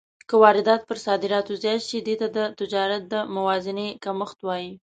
که 0.29 0.35
واردات 0.43 0.81
پر 0.87 0.97
صادراتو 1.05 1.53
زیات 1.63 1.81
شي، 1.87 1.99
دې 2.07 2.15
ته 2.21 2.27
د 2.35 2.37
تجارت 2.59 3.03
د 3.07 3.13
موازنې 3.35 3.87
کمښت 4.03 4.39
وايي. 4.43 4.71